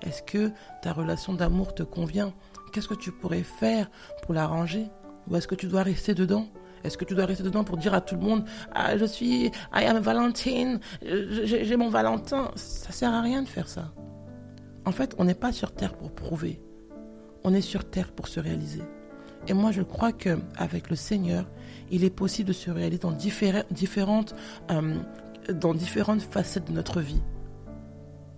Est-ce 0.01 0.21
que 0.23 0.51
ta 0.81 0.93
relation 0.93 1.33
d'amour 1.33 1.73
te 1.73 1.83
convient? 1.83 2.33
Qu'est-ce 2.73 2.87
que 2.87 2.95
tu 2.95 3.11
pourrais 3.11 3.43
faire 3.43 3.89
pour 4.23 4.33
l'arranger? 4.33 4.87
Ou 5.29 5.35
est-ce 5.35 5.47
que 5.47 5.55
tu 5.55 5.67
dois 5.67 5.83
rester 5.83 6.13
dedans? 6.13 6.47
Est-ce 6.83 6.97
que 6.97 7.05
tu 7.05 7.15
dois 7.15 7.25
rester 7.25 7.43
dedans 7.43 7.63
pour 7.63 7.77
dire 7.77 7.93
à 7.93 8.01
tout 8.01 8.15
le 8.15 8.21
monde 8.21 8.45
ah, 8.73 8.97
je 8.97 9.05
suis 9.05 9.45
I 9.45 9.85
am 9.85 9.99
Valentine, 9.99 10.79
j'ai 11.01 11.77
mon 11.77 11.89
Valentin 11.89 12.51
Ça 12.55 12.91
sert 12.91 13.13
à 13.13 13.21
rien 13.21 13.43
de 13.43 13.47
faire 13.47 13.69
ça. 13.69 13.93
En 14.85 14.91
fait, 14.91 15.13
on 15.17 15.25
n'est 15.25 15.35
pas 15.35 15.51
sur 15.51 15.73
terre 15.73 15.93
pour 15.93 16.11
prouver. 16.11 16.59
On 17.43 17.53
est 17.53 17.61
sur 17.61 17.89
terre 17.89 18.11
pour 18.11 18.27
se 18.27 18.39
réaliser. 18.39 18.81
Et 19.47 19.53
moi, 19.53 19.71
je 19.71 19.81
crois 19.81 20.11
que 20.11 20.39
avec 20.55 20.89
le 20.89 20.95
Seigneur, 20.95 21.45
il 21.89 22.03
est 22.03 22.09
possible 22.09 22.49
de 22.49 22.53
se 22.53 22.69
réaliser 22.69 22.99
dans, 23.01 23.11
différentes, 23.11 24.35
euh, 24.69 24.95
dans 25.53 25.73
différentes 25.73 26.21
facettes 26.21 26.67
de 26.67 26.73
notre 26.73 27.01
vie. 27.01 27.21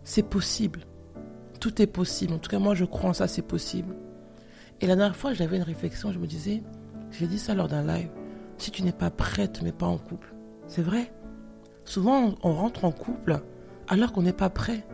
C'est 0.03 0.23
possible. 0.23 0.81
Tout 1.59 1.81
est 1.81 1.87
possible. 1.87 2.33
En 2.33 2.39
tout 2.39 2.49
cas, 2.49 2.59
moi, 2.59 2.75
je 2.75 2.85
crois 2.85 3.09
en 3.09 3.13
ça, 3.13 3.27
c'est 3.27 3.41
possible. 3.41 3.95
Et 4.81 4.87
la 4.87 4.95
dernière 4.95 5.15
fois, 5.15 5.33
j'avais 5.33 5.57
une 5.57 5.63
réflexion, 5.63 6.11
je 6.11 6.19
me 6.19 6.27
disais, 6.27 6.63
j'ai 7.11 7.27
dit 7.27 7.39
ça 7.39 7.53
lors 7.53 7.67
d'un 7.67 7.85
live, 7.85 8.09
si 8.57 8.71
tu 8.71 8.83
n'es 8.83 8.91
pas 8.91 9.11
prête, 9.11 9.61
mais 9.61 9.71
pas 9.71 9.85
en 9.85 9.97
couple. 9.97 10.33
C'est 10.67 10.81
vrai. 10.81 11.13
Souvent, 11.85 12.35
on 12.43 12.53
rentre 12.53 12.85
en 12.85 12.91
couple 12.91 13.41
alors 13.87 14.13
qu'on 14.13 14.23
n'est 14.23 14.33
pas 14.33 14.49
prêt. 14.49 14.85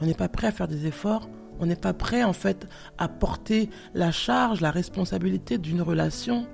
On 0.00 0.06
n'est 0.06 0.14
pas 0.14 0.28
prêt 0.28 0.46
à 0.46 0.52
faire 0.52 0.68
des 0.68 0.86
efforts, 0.86 1.28
on 1.60 1.66
n'est 1.66 1.76
pas 1.76 1.92
prêt 1.92 2.24
en 2.24 2.32
fait 2.32 2.66
à 2.98 3.08
porter 3.08 3.70
la 3.94 4.10
charge, 4.10 4.60
la 4.60 4.70
responsabilité 4.70 5.58
d'une 5.58 5.82
relation 5.82 6.46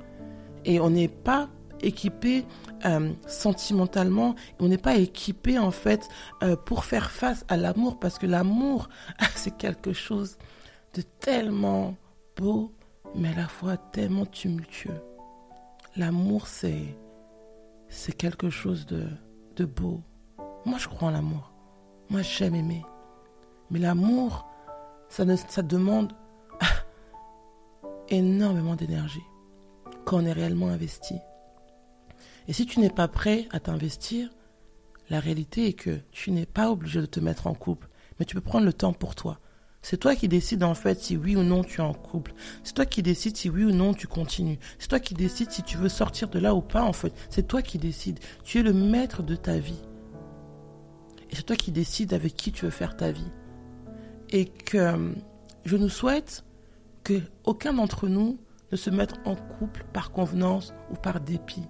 et 0.64 0.80
on 0.80 0.90
n'est 0.90 1.08
pas 1.08 1.48
équipé 1.80 2.44
euh, 2.84 3.12
sentimentalement, 3.26 4.34
on 4.60 4.68
n'est 4.68 4.78
pas 4.78 4.96
équipé 4.96 5.58
en 5.58 5.70
fait 5.70 6.08
euh, 6.42 6.56
pour 6.56 6.84
faire 6.84 7.10
face 7.10 7.44
à 7.48 7.56
l'amour, 7.56 7.98
parce 7.98 8.18
que 8.18 8.26
l'amour, 8.26 8.88
c'est 9.34 9.56
quelque 9.56 9.92
chose 9.92 10.36
de 10.94 11.02
tellement 11.02 11.94
beau, 12.36 12.72
mais 13.14 13.28
à 13.28 13.36
la 13.36 13.48
fois 13.48 13.76
tellement 13.76 14.26
tumultueux. 14.26 15.00
L'amour, 15.96 16.46
c'est 16.46 16.96
c'est 17.88 18.12
quelque 18.12 18.50
chose 18.50 18.84
de, 18.86 19.06
de 19.54 19.64
beau. 19.64 20.02
Moi, 20.64 20.78
je 20.78 20.88
crois 20.88 21.08
en 21.08 21.12
l'amour. 21.12 21.52
Moi, 22.10 22.22
j'aime 22.22 22.56
aimer. 22.56 22.84
Mais 23.70 23.78
l'amour, 23.78 24.46
ça, 25.08 25.62
demande 25.62 26.12
énormément 28.08 28.76
d'énergie 28.76 29.24
quand 30.04 30.18
on 30.18 30.26
est 30.26 30.32
réellement 30.32 30.68
investi. 30.68 31.16
Et 32.48 32.52
si 32.52 32.66
tu 32.66 32.80
n'es 32.80 32.90
pas 32.90 33.08
prêt 33.08 33.48
à 33.50 33.60
t'investir, 33.60 34.30
la 35.10 35.20
réalité 35.20 35.68
est 35.68 35.72
que 35.72 36.00
tu 36.12 36.30
n'es 36.30 36.46
pas 36.46 36.70
obligé 36.70 37.00
de 37.00 37.06
te 37.06 37.20
mettre 37.20 37.46
en 37.46 37.54
couple, 37.54 37.88
mais 38.18 38.26
tu 38.26 38.34
peux 38.34 38.40
prendre 38.40 38.66
le 38.66 38.72
temps 38.72 38.92
pour 38.92 39.14
toi. 39.14 39.40
C'est 39.88 39.98
toi 39.98 40.16
qui 40.16 40.26
décides 40.26 40.64
en 40.64 40.74
fait 40.74 41.00
si 41.00 41.16
oui 41.16 41.36
ou 41.36 41.44
non 41.44 41.62
tu 41.62 41.80
es 41.80 41.84
en 41.84 41.94
couple. 41.94 42.34
C'est 42.64 42.74
toi 42.74 42.86
qui 42.86 43.04
décides 43.04 43.36
si 43.36 43.48
oui 43.48 43.64
ou 43.64 43.70
non 43.70 43.94
tu 43.94 44.08
continues. 44.08 44.58
C'est 44.80 44.88
toi 44.88 44.98
qui 44.98 45.14
décides 45.14 45.52
si 45.52 45.62
tu 45.62 45.76
veux 45.76 45.88
sortir 45.88 46.28
de 46.28 46.40
là 46.40 46.56
ou 46.56 46.60
pas 46.60 46.82
en 46.82 46.92
fait. 46.92 47.12
C'est 47.30 47.46
toi 47.46 47.62
qui 47.62 47.78
décides. 47.78 48.18
Tu 48.42 48.58
es 48.58 48.62
le 48.64 48.72
maître 48.72 49.22
de 49.22 49.36
ta 49.36 49.58
vie. 49.58 49.80
Et 51.30 51.36
c'est 51.36 51.44
toi 51.44 51.54
qui 51.54 51.70
décides 51.70 52.14
avec 52.14 52.34
qui 52.34 52.50
tu 52.50 52.64
veux 52.64 52.72
faire 52.72 52.96
ta 52.96 53.12
vie. 53.12 53.30
Et 54.30 54.46
que 54.46 54.78
euh, 54.78 55.12
je 55.64 55.76
nous 55.76 55.88
souhaite 55.88 56.44
que 57.04 57.20
aucun 57.44 57.72
d'entre 57.72 58.08
nous 58.08 58.38
ne 58.72 58.76
se 58.76 58.90
mette 58.90 59.14
en 59.24 59.36
couple 59.36 59.84
par 59.92 60.10
convenance 60.10 60.74
ou 60.90 60.94
par 60.94 61.20
dépit. 61.20 61.64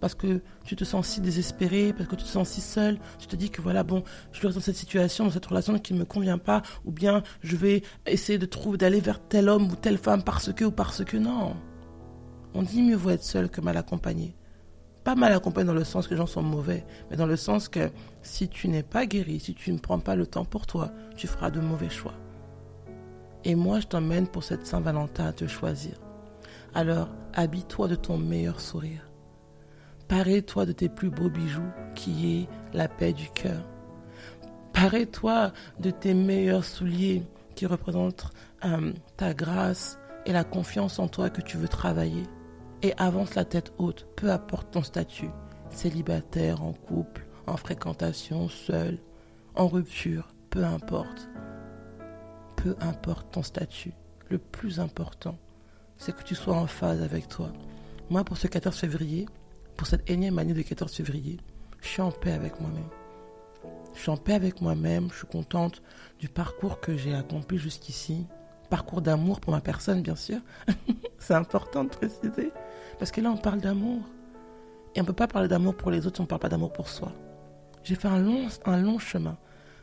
Parce 0.00 0.14
que 0.14 0.42
tu 0.64 0.76
te 0.76 0.84
sens 0.84 1.06
si 1.06 1.20
désespéré, 1.20 1.92
parce 1.92 2.08
que 2.08 2.16
tu 2.16 2.24
te 2.24 2.28
sens 2.28 2.50
si 2.50 2.60
seul, 2.60 2.98
tu 3.18 3.26
te 3.26 3.34
dis 3.34 3.50
que 3.50 3.62
voilà, 3.62 3.82
bon, 3.82 4.04
je 4.30 4.38
suis 4.38 4.48
dans 4.48 4.60
cette 4.60 4.76
situation, 4.76 5.24
dans 5.24 5.30
cette 5.30 5.46
relation 5.46 5.78
qui 5.78 5.94
ne 5.94 6.00
me 6.00 6.04
convient 6.04 6.38
pas, 6.38 6.62
ou 6.84 6.92
bien 6.92 7.22
je 7.42 7.56
vais 7.56 7.82
essayer 8.06 8.38
de 8.38 8.46
trouver, 8.46 8.78
d'aller 8.78 9.00
vers 9.00 9.20
tel 9.20 9.48
homme 9.48 9.70
ou 9.70 9.76
telle 9.76 9.98
femme 9.98 10.22
parce 10.22 10.52
que 10.52 10.64
ou 10.64 10.70
parce 10.70 11.04
que 11.04 11.16
non. 11.16 11.56
On 12.54 12.62
dit 12.62 12.82
mieux 12.82 12.96
vaut 12.96 13.10
être 13.10 13.24
seul 13.24 13.48
que 13.48 13.60
mal 13.60 13.76
accompagné. 13.76 14.36
Pas 15.06 15.14
mal 15.14 15.32
accompagné 15.32 15.68
dans 15.68 15.72
le 15.72 15.84
sens 15.84 16.08
que 16.08 16.14
les 16.14 16.16
gens 16.16 16.26
sont 16.26 16.42
mauvais, 16.42 16.84
mais 17.08 17.16
dans 17.16 17.26
le 17.26 17.36
sens 17.36 17.68
que 17.68 17.92
si 18.22 18.48
tu 18.48 18.66
n'es 18.66 18.82
pas 18.82 19.06
guéri, 19.06 19.38
si 19.38 19.54
tu 19.54 19.72
ne 19.72 19.78
prends 19.78 20.00
pas 20.00 20.16
le 20.16 20.26
temps 20.26 20.44
pour 20.44 20.66
toi, 20.66 20.90
tu 21.16 21.28
feras 21.28 21.52
de 21.52 21.60
mauvais 21.60 21.90
choix. 21.90 22.14
Et 23.44 23.54
moi, 23.54 23.78
je 23.78 23.86
t'emmène 23.86 24.26
pour 24.26 24.42
cette 24.42 24.66
Saint-Valentin 24.66 25.26
à 25.26 25.32
te 25.32 25.46
choisir. 25.46 25.92
Alors, 26.74 27.08
habille-toi 27.34 27.86
de 27.86 27.94
ton 27.94 28.18
meilleur 28.18 28.58
sourire. 28.58 29.08
Parez-toi 30.08 30.66
de 30.66 30.72
tes 30.72 30.88
plus 30.88 31.10
beaux 31.10 31.30
bijoux, 31.30 31.70
qui 31.94 32.40
est 32.40 32.48
la 32.76 32.88
paix 32.88 33.12
du 33.12 33.30
cœur. 33.30 33.62
Parez-toi 34.72 35.52
de 35.78 35.90
tes 35.90 36.14
meilleurs 36.14 36.64
souliers, 36.64 37.22
qui 37.54 37.66
représentent 37.66 38.32
euh, 38.64 38.92
ta 39.16 39.34
grâce 39.34 40.00
et 40.24 40.32
la 40.32 40.42
confiance 40.42 40.98
en 40.98 41.06
toi 41.06 41.30
que 41.30 41.42
tu 41.42 41.58
veux 41.58 41.68
travailler. 41.68 42.24
Et 42.86 42.94
avance 42.98 43.34
la 43.34 43.44
tête 43.44 43.72
haute, 43.78 44.06
peu 44.14 44.30
importe 44.30 44.70
ton 44.70 44.84
statut, 44.84 45.30
célibataire, 45.70 46.62
en 46.62 46.72
couple, 46.72 47.26
en 47.48 47.56
fréquentation, 47.56 48.48
seul, 48.48 49.00
en 49.56 49.66
rupture, 49.66 50.28
peu 50.50 50.64
importe 50.64 51.28
peu 52.56 52.76
importe 52.80 53.32
ton 53.32 53.42
statut, 53.42 53.92
le 54.28 54.38
plus 54.38 54.80
important, 54.80 55.36
c'est 55.96 56.14
que 56.14 56.22
tu 56.22 56.34
sois 56.34 56.56
en 56.56 56.66
phase 56.66 57.02
avec 57.02 57.28
toi. 57.28 57.52
Moi, 58.08 58.24
pour 58.24 58.36
ce 58.36 58.46
14 58.46 58.76
février, 58.76 59.26
pour 59.76 59.86
cette 59.86 60.08
énième 60.10 60.38
année 60.38 60.54
de 60.54 60.62
14 60.62 60.92
février, 60.92 61.38
je 61.80 61.88
suis 61.88 62.02
en 62.02 62.10
paix 62.10 62.32
avec 62.32 62.60
moi-même. 62.60 62.88
Je 63.94 64.00
suis 64.00 64.10
en 64.10 64.16
paix 64.16 64.34
avec 64.34 64.60
moi-même, 64.60 65.08
je 65.10 65.18
suis 65.18 65.26
contente 65.26 65.82
du 66.18 66.28
parcours 66.28 66.80
que 66.80 66.96
j'ai 66.96 67.14
accompli 67.14 67.58
jusqu'ici. 67.58 68.26
Parcours 68.68 69.00
d'amour 69.00 69.40
pour 69.40 69.52
ma 69.52 69.60
personne, 69.60 70.02
bien 70.02 70.16
sûr. 70.16 70.38
c'est 71.18 71.34
important 71.34 71.84
de 71.84 71.88
préciser. 71.88 72.52
Parce 72.98 73.10
que 73.10 73.20
là, 73.20 73.30
on 73.30 73.36
parle 73.36 73.60
d'amour. 73.60 74.02
Et 74.94 75.00
on 75.00 75.02
ne 75.02 75.06
peut 75.06 75.12
pas 75.12 75.28
parler 75.28 75.48
d'amour 75.48 75.76
pour 75.76 75.90
les 75.90 76.06
autres 76.06 76.16
si 76.16 76.20
on 76.20 76.24
ne 76.24 76.28
parle 76.28 76.40
pas 76.40 76.48
d'amour 76.48 76.72
pour 76.72 76.88
soi. 76.88 77.12
J'ai 77.84 77.94
fait 77.94 78.08
un 78.08 78.18
long, 78.18 78.48
un 78.64 78.78
long 78.78 78.98
chemin. 78.98 79.36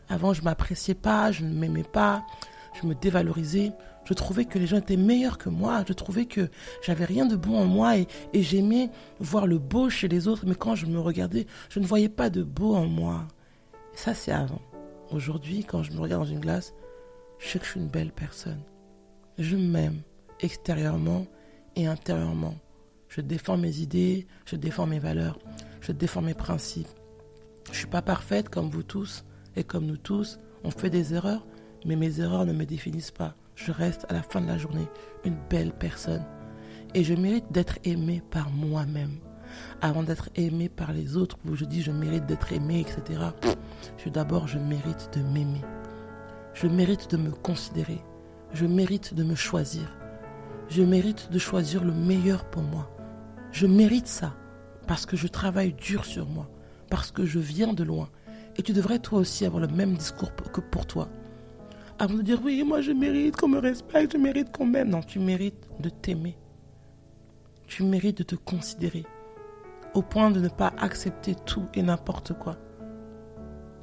Avant, 0.09 0.33
je 0.33 0.41
ne 0.41 0.45
m'appréciais 0.45 0.95
pas, 0.95 1.31
je 1.31 1.43
ne 1.43 1.53
m'aimais 1.53 1.83
pas, 1.83 2.25
je 2.73 2.87
me 2.87 2.95
dévalorisais. 2.95 3.71
Je 4.05 4.13
trouvais 4.13 4.45
que 4.45 4.59
les 4.59 4.67
gens 4.67 4.77
étaient 4.77 4.97
meilleurs 4.97 5.37
que 5.37 5.49
moi. 5.49 5.83
Je 5.87 5.93
trouvais 5.93 6.25
que 6.25 6.49
j'avais 6.81 7.05
rien 7.05 7.25
de 7.25 7.35
bon 7.35 7.57
en 7.57 7.65
moi 7.65 7.97
et, 7.97 8.07
j'aimais 8.33 8.89
voir 9.19 9.47
le 9.47 9.59
beau 9.59 9.89
chez 9.89 10.07
les 10.07 10.27
autres. 10.27 10.45
Mais 10.45 10.55
quand 10.55 10.75
je 10.75 10.87
me 10.87 10.99
regardais, 10.99 11.47
je 11.69 11.79
ne 11.79 11.85
voyais 11.85 12.09
pas 12.09 12.29
de 12.29 12.43
beau 12.43 12.75
en 12.75 12.87
moi. 12.87 13.27
ça, 13.93 14.13
c'est 14.13 14.31
avant. 14.31 14.61
Aujourd'hui, 15.11 15.63
quand 15.63 15.83
je 15.83 15.91
me 15.91 15.99
regarde 15.99 16.23
dans 16.23 16.29
une 16.29 16.39
glace, 16.39 16.73
je 17.39 17.47
sais 17.47 17.59
que 17.59 17.65
je 17.65 17.71
suis 17.71 17.79
une 17.79 17.87
belle 17.87 18.11
personne. 18.11 18.63
Je 19.39 19.55
m'aime 19.55 20.01
extérieurement 20.41 21.25
et 21.75 21.87
intérieurement. 21.87 22.53
Je 23.07 23.19
défends 23.21 23.57
mes 23.57 23.79
idées, 23.79 24.27
je 24.45 24.55
défends 24.55 24.85
mes 24.85 24.99
valeurs, 24.99 25.39
je 25.81 25.91
défends 25.91 26.21
mes 26.21 26.35
principes. 26.35 26.87
Je 27.65 27.71
ne 27.71 27.75
suis 27.75 27.87
pas 27.87 28.03
parfaite 28.03 28.49
comme 28.49 28.69
vous 28.69 28.83
tous 28.83 29.25
et 29.55 29.63
comme 29.63 29.87
nous 29.87 29.97
tous. 29.97 30.39
On 30.63 30.69
fait 30.69 30.91
des 30.91 31.15
erreurs, 31.15 31.47
mais 31.83 31.95
mes 31.95 32.19
erreurs 32.19 32.45
ne 32.45 32.53
me 32.53 32.65
définissent 32.65 33.09
pas. 33.09 33.35
Je 33.55 33.71
reste 33.71 34.05
à 34.07 34.13
la 34.13 34.21
fin 34.21 34.39
de 34.39 34.47
la 34.47 34.59
journée 34.59 34.87
une 35.25 35.37
belle 35.49 35.73
personne. 35.73 36.25
Et 36.93 37.03
je 37.03 37.15
mérite 37.15 37.51
d'être 37.51 37.79
aimé 37.85 38.21
par 38.29 38.51
moi-même. 38.51 39.17
Avant 39.81 40.03
d'être 40.03 40.29
aimé 40.35 40.69
par 40.69 40.93
les 40.93 41.17
autres, 41.17 41.39
où 41.47 41.55
je 41.55 41.65
dis 41.65 41.81
je 41.81 41.91
mérite 41.91 42.27
d'être 42.27 42.53
aimé, 42.53 42.81
etc. 42.81 43.19
Je 43.97 44.09
d'abord, 44.09 44.47
je 44.47 44.59
mérite 44.59 45.09
de 45.17 45.23
m'aimer. 45.23 45.61
Je 46.53 46.67
mérite 46.67 47.09
de 47.09 47.17
me 47.17 47.31
considérer. 47.31 47.99
Je 48.53 48.65
mérite 48.65 49.13
de 49.13 49.23
me 49.23 49.35
choisir. 49.35 49.95
Je 50.69 50.83
mérite 50.83 51.31
de 51.31 51.39
choisir 51.39 51.83
le 51.83 51.93
meilleur 51.93 52.45
pour 52.45 52.63
moi. 52.63 52.89
Je 53.51 53.67
mérite 53.67 54.07
ça 54.07 54.33
parce 54.87 55.05
que 55.05 55.17
je 55.17 55.27
travaille 55.27 55.73
dur 55.73 56.05
sur 56.05 56.25
moi, 56.27 56.49
parce 56.89 57.11
que 57.11 57.25
je 57.25 57.39
viens 57.39 57.73
de 57.73 57.83
loin. 57.83 58.09
Et 58.55 58.63
tu 58.63 58.73
devrais 58.73 58.99
toi 58.99 59.19
aussi 59.19 59.45
avoir 59.45 59.61
le 59.61 59.67
même 59.67 59.95
discours 59.95 60.31
que 60.51 60.61
pour 60.61 60.85
toi 60.85 61.09
avant 61.99 62.15
de 62.15 62.21
dire 62.21 62.39
oui, 62.43 62.63
moi 62.63 62.81
je 62.81 62.91
mérite 62.91 63.37
qu'on 63.37 63.47
me 63.47 63.59
respecte, 63.59 64.13
je 64.13 64.17
mérite 64.17 64.51
qu'on 64.51 64.65
m'aime. 64.65 64.89
Non, 64.89 65.01
tu 65.01 65.19
mérites 65.19 65.67
de 65.79 65.89
t'aimer. 65.89 66.37
Tu 67.67 67.83
mérites 67.83 68.17
de 68.19 68.23
te 68.23 68.35
considérer 68.35 69.05
au 69.93 70.01
point 70.01 70.31
de 70.31 70.39
ne 70.39 70.49
pas 70.49 70.73
accepter 70.79 71.35
tout 71.35 71.67
et 71.73 71.83
n'importe 71.83 72.33
quoi. 72.33 72.57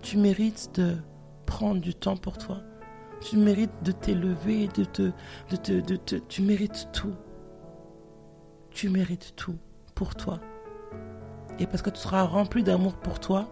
Tu 0.02 0.18
mérites 0.18 0.70
de 0.74 0.96
prendre 1.46 1.80
du 1.80 1.94
temps 1.94 2.16
pour 2.16 2.36
toi. 2.36 2.58
Tu 3.20 3.36
mérites 3.36 3.82
de 3.82 3.92
t'élever, 3.92 4.68
de 4.68 4.84
te, 4.84 5.12
de 5.50 5.56
te, 5.56 5.72
de 5.72 5.96
te, 5.96 6.16
tu 6.16 6.42
mérites 6.42 6.88
tout. 6.92 7.14
Tu 8.70 8.88
mérites 8.88 9.34
tout 9.36 9.56
pour 9.94 10.14
toi. 10.14 10.40
Et 11.58 11.66
parce 11.66 11.82
que 11.82 11.90
tu 11.90 12.00
seras 12.00 12.22
rempli 12.24 12.62
d'amour 12.62 12.94
pour 12.94 13.20
toi, 13.20 13.50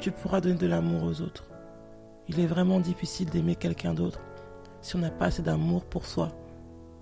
tu 0.00 0.10
pourras 0.10 0.40
donner 0.40 0.56
de 0.56 0.66
l'amour 0.66 1.04
aux 1.04 1.22
autres. 1.22 1.46
Il 2.28 2.38
est 2.40 2.46
vraiment 2.46 2.80
difficile 2.80 3.30
d'aimer 3.30 3.56
quelqu'un 3.56 3.94
d'autre 3.94 4.20
si 4.82 4.96
on 4.96 5.00
n'a 5.00 5.10
pas 5.10 5.26
assez 5.26 5.42
d'amour 5.42 5.84
pour 5.84 6.06
soi. 6.06 6.28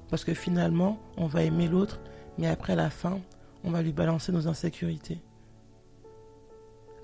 Parce 0.09 0.25
que 0.25 0.35
finalement, 0.35 0.99
on 1.17 1.27
va 1.27 1.43
aimer 1.43 1.69
l'autre, 1.69 2.01
mais 2.39 2.49
après 2.49 2.77
la 2.77 2.91
fin, 2.91 3.21
on 3.65 3.71
va 3.71 3.83
lui 3.83 3.93
balancer 3.93 4.33
nos 4.33 4.49
insécurités. 4.49 5.21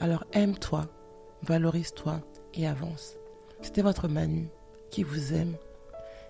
Alors 0.00 0.24
aime-toi, 0.32 0.86
valorise-toi 1.42 2.20
et 2.54 2.66
avance. 2.66 3.16
C'était 3.60 3.82
votre 3.82 4.08
Manu 4.08 4.48
qui 4.94 5.02
vous 5.02 5.34
aime. 5.34 5.56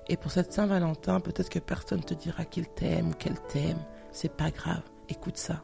Et 0.08 0.16
pour 0.16 0.30
cette 0.30 0.52
Saint-Valentin, 0.52 1.20
peut-être 1.20 1.48
que 1.48 1.58
personne 1.58 1.98
ne 1.98 2.04
te 2.04 2.14
dira 2.14 2.44
qu'il 2.44 2.68
t'aime 2.68 3.10
ou 3.10 3.14
qu'elle 3.14 3.40
t'aime. 3.40 3.78
C'est 4.10 4.32
pas 4.32 4.50
grave. 4.50 4.82
Écoute 5.08 5.36
ça. 5.36 5.62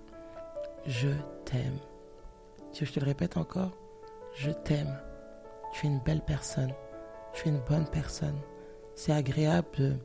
Je 0.87 1.11
t'aime. 1.45 1.79
Tu 2.73 2.87
je 2.87 2.93
te 2.93 3.01
le 3.01 3.07
répète 3.07 3.37
encore? 3.37 3.73
Je 4.35 4.51
t'aime 4.51 4.97
tu 5.73 5.87
es 5.87 5.89
une 5.89 6.01
belle 6.01 6.21
personne, 6.21 6.73
tu 7.33 7.49
es 7.49 7.51
une 7.51 7.61
bonne 7.61 7.87
personne. 7.87 8.39
C'est 8.95 9.13
agréable, 9.13 9.99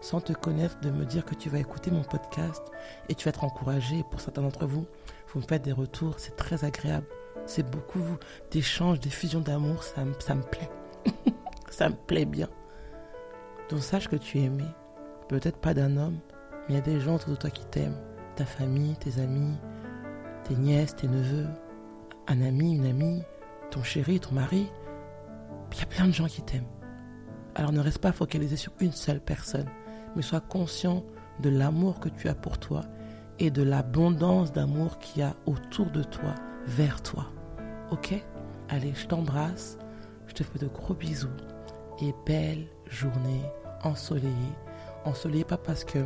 sans 0.00 0.20
te 0.20 0.32
connaître, 0.32 0.80
de 0.80 0.90
me 0.90 1.04
dire 1.04 1.24
que 1.24 1.34
tu 1.34 1.48
vas 1.50 1.58
écouter 1.58 1.90
mon 1.90 2.02
podcast 2.02 2.62
et 3.08 3.14
tu 3.14 3.24
vas 3.24 3.30
être 3.30 3.44
encouragé. 3.44 4.04
Pour 4.10 4.20
certains 4.20 4.42
d'entre 4.42 4.66
vous, 4.66 4.86
vous 5.28 5.40
me 5.40 5.46
faites 5.46 5.62
des 5.62 5.72
retours, 5.72 6.14
c'est 6.18 6.36
très 6.36 6.64
agréable. 6.64 7.06
C'est 7.46 7.68
beaucoup 7.68 8.04
d'échanges, 8.50 9.00
des 9.00 9.10
fusions 9.10 9.40
d'amour, 9.40 9.82
ça, 9.82 10.02
ça 10.18 10.34
me 10.34 10.42
plaît. 10.42 10.70
ça 11.70 11.88
me 11.88 11.94
plaît 11.94 12.24
bien. 12.24 12.48
Donc 13.70 13.80
sache 13.80 14.08
que 14.08 14.16
tu 14.16 14.38
es 14.38 14.44
aimé. 14.44 14.66
Peut-être 15.28 15.58
pas 15.58 15.74
d'un 15.74 15.96
homme, 15.96 16.18
mais 16.68 16.70
il 16.70 16.74
y 16.74 16.78
a 16.78 16.82
des 16.82 17.00
gens 17.00 17.14
autour 17.14 17.30
de 17.30 17.36
toi 17.36 17.50
qui 17.50 17.64
t'aiment. 17.66 17.98
Ta 18.34 18.44
famille, 18.44 18.96
tes 18.96 19.20
amis, 19.20 19.56
tes 20.44 20.56
nièces, 20.56 20.96
tes 20.96 21.08
neveux, 21.08 21.46
un 22.26 22.42
ami, 22.42 22.74
une 22.74 22.86
amie, 22.86 23.22
ton 23.70 23.82
chéri, 23.82 24.18
ton 24.18 24.34
mari. 24.34 24.68
Il 25.72 25.78
y 25.78 25.82
a 25.82 25.86
plein 25.86 26.06
de 26.06 26.12
gens 26.12 26.26
qui 26.26 26.42
t'aiment. 26.42 26.66
Alors 27.54 27.72
ne 27.72 27.80
reste 27.80 27.98
pas 27.98 28.12
focalisé 28.12 28.56
sur 28.56 28.72
une 28.80 28.92
seule 28.92 29.20
personne, 29.20 29.68
mais 30.16 30.22
sois 30.22 30.40
conscient 30.40 31.04
de 31.40 31.50
l'amour 31.50 32.00
que 32.00 32.08
tu 32.08 32.28
as 32.28 32.34
pour 32.34 32.58
toi 32.58 32.82
et 33.38 33.50
de 33.50 33.62
l'abondance 33.62 34.52
d'amour 34.52 34.98
qu'il 34.98 35.22
y 35.22 35.24
a 35.24 35.34
autour 35.46 35.90
de 35.90 36.02
toi, 36.02 36.34
vers 36.66 37.02
toi. 37.02 37.26
Ok? 37.90 38.14
Allez, 38.68 38.92
je 38.94 39.06
t'embrasse, 39.06 39.78
je 40.26 40.34
te 40.34 40.42
fais 40.42 40.58
de 40.58 40.68
gros 40.68 40.94
bisous 40.94 41.28
belle 42.26 42.66
journée 42.86 43.42
ensoleillée. 43.82 44.54
Ensoleillée 45.04 45.44
pas 45.44 45.56
parce 45.56 45.84
que 45.84 45.98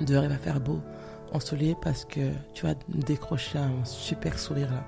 dehors 0.00 0.24
il 0.24 0.30
va 0.30 0.38
faire 0.38 0.60
beau, 0.60 0.80
ensoleillée 1.32 1.76
parce 1.80 2.04
que 2.04 2.30
tu 2.54 2.66
vas 2.66 2.74
décrocher 2.88 3.58
un 3.58 3.84
super 3.84 4.38
sourire 4.38 4.70
là. 4.70 4.84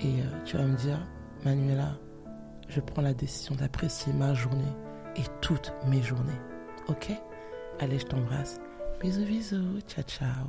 Et 0.00 0.20
euh, 0.20 0.44
tu 0.44 0.56
vas 0.56 0.64
me 0.64 0.76
dire, 0.76 0.98
Manuela, 1.44 1.96
je 2.68 2.80
prends 2.80 3.02
la 3.02 3.14
décision 3.14 3.54
d'apprécier 3.54 4.12
ma 4.12 4.34
journée 4.34 4.64
et 5.16 5.22
toutes 5.40 5.72
mes 5.86 6.02
journées. 6.02 6.40
Ok? 6.88 7.10
Allez, 7.80 7.98
je 7.98 8.06
t'embrasse. 8.06 8.60
Bisous, 9.00 9.24
bisous. 9.24 9.80
Ciao, 9.86 10.04
ciao. 10.04 10.46